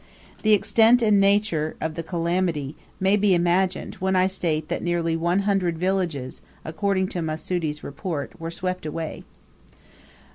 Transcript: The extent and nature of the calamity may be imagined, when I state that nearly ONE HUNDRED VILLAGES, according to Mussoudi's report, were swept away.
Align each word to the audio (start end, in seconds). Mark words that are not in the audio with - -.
The 0.41 0.53
extent 0.53 1.03
and 1.03 1.19
nature 1.19 1.75
of 1.79 1.93
the 1.93 2.01
calamity 2.01 2.75
may 2.99 3.15
be 3.15 3.35
imagined, 3.35 3.93
when 3.99 4.15
I 4.15 4.25
state 4.25 4.67
that 4.67 4.81
nearly 4.81 5.15
ONE 5.15 5.41
HUNDRED 5.41 5.77
VILLAGES, 5.77 6.41
according 6.65 7.07
to 7.09 7.21
Mussoudi's 7.21 7.83
report, 7.83 8.33
were 8.41 8.49
swept 8.49 8.87
away. 8.87 9.23